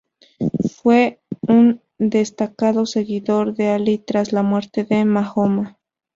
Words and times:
Fue 0.77 1.21
un 1.47 1.79
destacado 1.99 2.87
seguidor 2.87 3.53
de 3.53 3.67
Ali 3.69 3.99
tras 3.99 4.33
la 4.33 4.41
muerte 4.41 4.83
de 4.83 5.05
Mahoma. 5.05 5.77